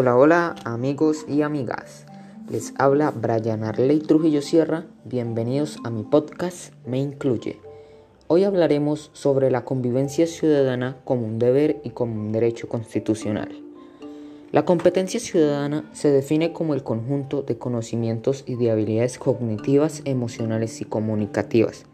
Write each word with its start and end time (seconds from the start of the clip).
Hola, 0.00 0.16
hola 0.16 0.54
amigos 0.62 1.26
y 1.26 1.42
amigas. 1.42 2.06
Les 2.48 2.72
habla 2.78 3.10
Brian 3.10 3.64
Arley 3.64 3.98
Trujillo 3.98 4.42
Sierra. 4.42 4.84
Bienvenidos 5.04 5.78
a 5.82 5.90
mi 5.90 6.04
podcast 6.04 6.72
Me 6.86 7.00
Incluye. 7.00 7.58
Hoy 8.28 8.44
hablaremos 8.44 9.10
sobre 9.12 9.50
la 9.50 9.64
convivencia 9.64 10.28
ciudadana 10.28 10.98
como 11.02 11.26
un 11.26 11.40
deber 11.40 11.80
y 11.82 11.90
como 11.90 12.14
un 12.14 12.30
derecho 12.30 12.68
constitucional. 12.68 13.60
La 14.52 14.64
competencia 14.64 15.18
ciudadana 15.18 15.90
se 15.92 16.12
define 16.12 16.52
como 16.52 16.74
el 16.74 16.84
conjunto 16.84 17.42
de 17.42 17.58
conocimientos 17.58 18.44
y 18.46 18.54
de 18.54 18.70
habilidades 18.70 19.18
cognitivas, 19.18 20.02
emocionales 20.04 20.80
y 20.80 20.84
comunicativas 20.84 21.86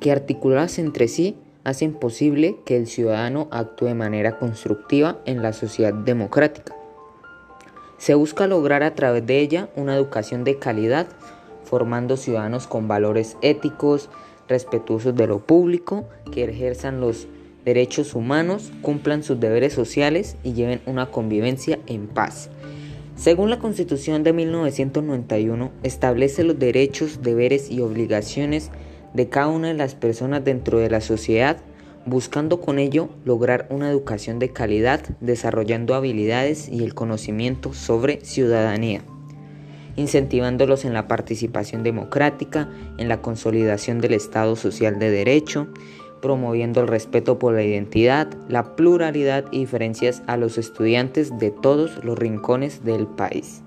que 0.00 0.10
articuladas 0.10 0.80
entre 0.80 1.06
sí 1.06 1.36
hacen 1.62 1.92
posible 1.92 2.56
que 2.64 2.76
el 2.76 2.88
ciudadano 2.88 3.46
actúe 3.52 3.86
de 3.86 3.94
manera 3.94 4.40
constructiva 4.40 5.20
en 5.24 5.40
la 5.40 5.52
sociedad 5.52 5.94
democrática. 5.94 6.74
Se 8.04 8.14
busca 8.14 8.46
lograr 8.46 8.82
a 8.82 8.94
través 8.94 9.24
de 9.24 9.40
ella 9.40 9.70
una 9.76 9.96
educación 9.96 10.44
de 10.44 10.58
calidad, 10.58 11.06
formando 11.64 12.18
ciudadanos 12.18 12.66
con 12.66 12.86
valores 12.86 13.38
éticos, 13.40 14.10
respetuosos 14.46 15.16
de 15.16 15.26
lo 15.26 15.38
público, 15.38 16.04
que 16.30 16.44
ejerzan 16.44 17.00
los 17.00 17.28
derechos 17.64 18.14
humanos, 18.14 18.72
cumplan 18.82 19.22
sus 19.22 19.40
deberes 19.40 19.72
sociales 19.72 20.36
y 20.44 20.52
lleven 20.52 20.82
una 20.84 21.10
convivencia 21.10 21.78
en 21.86 22.06
paz. 22.06 22.50
Según 23.16 23.48
la 23.48 23.58
Constitución 23.58 24.22
de 24.22 24.34
1991, 24.34 25.72
establece 25.82 26.44
los 26.44 26.58
derechos, 26.58 27.22
deberes 27.22 27.70
y 27.70 27.80
obligaciones 27.80 28.70
de 29.14 29.30
cada 29.30 29.48
una 29.48 29.68
de 29.68 29.78
las 29.78 29.94
personas 29.94 30.44
dentro 30.44 30.78
de 30.78 30.90
la 30.90 31.00
sociedad, 31.00 31.56
buscando 32.06 32.60
con 32.60 32.78
ello 32.78 33.08
lograr 33.24 33.66
una 33.70 33.90
educación 33.90 34.38
de 34.38 34.50
calidad, 34.50 35.00
desarrollando 35.20 35.94
habilidades 35.94 36.68
y 36.68 36.84
el 36.84 36.94
conocimiento 36.94 37.72
sobre 37.72 38.20
ciudadanía, 38.20 39.02
incentivándolos 39.96 40.84
en 40.84 40.92
la 40.92 41.08
participación 41.08 41.82
democrática, 41.82 42.68
en 42.98 43.08
la 43.08 43.22
consolidación 43.22 44.00
del 44.00 44.14
Estado 44.14 44.56
social 44.56 44.98
de 44.98 45.10
derecho, 45.10 45.68
promoviendo 46.20 46.80
el 46.80 46.88
respeto 46.88 47.38
por 47.38 47.54
la 47.54 47.62
identidad, 47.62 48.28
la 48.48 48.76
pluralidad 48.76 49.44
y 49.50 49.60
diferencias 49.60 50.22
a 50.26 50.36
los 50.36 50.58
estudiantes 50.58 51.38
de 51.38 51.50
todos 51.50 52.02
los 52.02 52.18
rincones 52.18 52.84
del 52.84 53.06
país. 53.06 53.62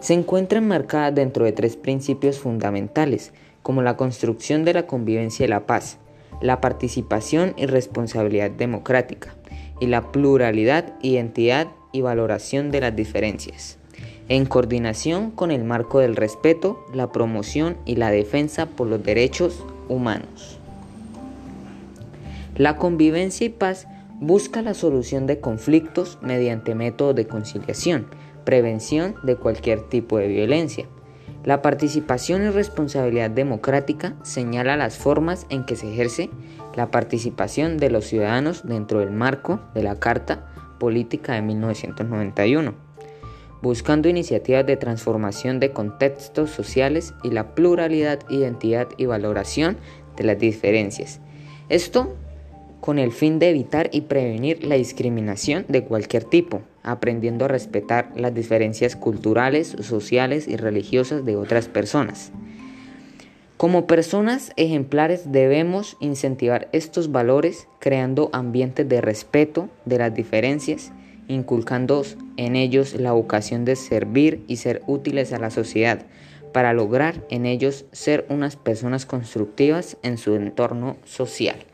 Se 0.00 0.14
encuentra 0.14 0.58
enmarcada 0.58 1.10
dentro 1.10 1.44
de 1.44 1.52
tres 1.52 1.76
principios 1.76 2.38
fundamentales, 2.38 3.32
como 3.62 3.82
la 3.82 3.96
construcción 3.96 4.64
de 4.64 4.72
la 4.72 4.86
convivencia 4.86 5.44
y 5.44 5.48
la 5.48 5.66
paz, 5.66 5.98
la 6.40 6.60
participación 6.60 7.54
y 7.56 7.66
responsabilidad 7.66 8.50
democrática, 8.50 9.34
y 9.80 9.86
la 9.86 10.12
pluralidad, 10.12 10.94
identidad 11.02 11.68
y 11.92 12.02
valoración 12.02 12.70
de 12.70 12.80
las 12.80 12.94
diferencias, 12.94 13.78
en 14.28 14.46
coordinación 14.46 15.30
con 15.30 15.50
el 15.50 15.64
marco 15.64 15.98
del 15.98 16.16
respeto, 16.16 16.84
la 16.94 17.10
promoción 17.10 17.76
y 17.84 17.96
la 17.96 18.10
defensa 18.10 18.66
por 18.66 18.86
los 18.86 19.02
derechos 19.02 19.64
humanos. 19.88 20.58
La 22.56 22.76
convivencia 22.76 23.46
y 23.46 23.50
paz 23.50 23.86
busca 24.20 24.60
la 24.62 24.74
solución 24.74 25.26
de 25.26 25.40
conflictos 25.40 26.18
mediante 26.20 26.74
métodos 26.74 27.16
de 27.16 27.26
conciliación, 27.26 28.06
prevención 28.44 29.14
de 29.22 29.36
cualquier 29.36 29.88
tipo 29.88 30.18
de 30.18 30.28
violencia, 30.28 30.86
la 31.44 31.62
participación 31.62 32.42
y 32.42 32.50
responsabilidad 32.50 33.30
democrática 33.30 34.14
señala 34.22 34.76
las 34.76 34.98
formas 34.98 35.46
en 35.48 35.64
que 35.64 35.76
se 35.76 35.90
ejerce 35.90 36.30
la 36.74 36.90
participación 36.90 37.78
de 37.78 37.90
los 37.90 38.04
ciudadanos 38.04 38.66
dentro 38.66 39.00
del 39.00 39.10
marco 39.10 39.60
de 39.74 39.82
la 39.82 39.98
Carta 39.98 40.46
Política 40.78 41.32
de 41.34 41.42
1991, 41.42 42.74
buscando 43.62 44.08
iniciativas 44.08 44.66
de 44.66 44.76
transformación 44.76 45.60
de 45.60 45.72
contextos 45.72 46.50
sociales 46.50 47.14
y 47.22 47.30
la 47.30 47.54
pluralidad, 47.54 48.20
identidad 48.28 48.88
y 48.98 49.06
valoración 49.06 49.78
de 50.16 50.24
las 50.24 50.38
diferencias. 50.38 51.20
Esto 51.70 52.16
con 52.80 52.98
el 52.98 53.12
fin 53.12 53.38
de 53.38 53.50
evitar 53.50 53.90
y 53.92 54.02
prevenir 54.02 54.64
la 54.64 54.76
discriminación 54.76 55.64
de 55.68 55.84
cualquier 55.84 56.24
tipo, 56.24 56.62
aprendiendo 56.82 57.44
a 57.44 57.48
respetar 57.48 58.10
las 58.16 58.34
diferencias 58.34 58.96
culturales, 58.96 59.76
sociales 59.80 60.48
y 60.48 60.56
religiosas 60.56 61.24
de 61.24 61.36
otras 61.36 61.68
personas. 61.68 62.32
Como 63.56 63.86
personas 63.86 64.52
ejemplares 64.56 65.32
debemos 65.32 65.98
incentivar 66.00 66.70
estos 66.72 67.12
valores 67.12 67.68
creando 67.78 68.30
ambientes 68.32 68.88
de 68.88 69.02
respeto 69.02 69.68
de 69.84 69.98
las 69.98 70.14
diferencias, 70.14 70.92
inculcando 71.28 72.02
en 72.38 72.56
ellos 72.56 72.94
la 72.94 73.12
vocación 73.12 73.66
de 73.66 73.76
servir 73.76 74.42
y 74.48 74.56
ser 74.56 74.82
útiles 74.86 75.34
a 75.34 75.38
la 75.38 75.50
sociedad, 75.50 76.06
para 76.54 76.72
lograr 76.72 77.22
en 77.28 77.44
ellos 77.44 77.84
ser 77.92 78.24
unas 78.30 78.56
personas 78.56 79.04
constructivas 79.04 79.98
en 80.02 80.16
su 80.16 80.34
entorno 80.36 80.96
social. 81.04 81.69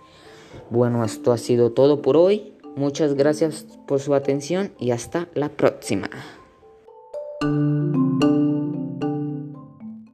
Bueno, 0.71 1.05
esto 1.05 1.33
ha 1.33 1.39
sido 1.39 1.73
todo 1.73 2.03
por 2.03 2.17
hoy. 2.17 2.55
Muchas 2.77 3.15
gracias 3.15 3.67
por 3.87 4.01
su 4.01 4.15
atención 4.15 4.73
y 4.79 4.91
hasta 4.91 5.29
la 5.35 5.49
próxima. 5.49 6.11